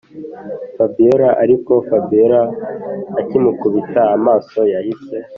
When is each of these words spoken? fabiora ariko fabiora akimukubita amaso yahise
fabiora 0.75 1.29
ariko 1.43 1.71
fabiora 1.87 2.41
akimukubita 3.21 4.01
amaso 4.15 4.59
yahise 4.73 5.17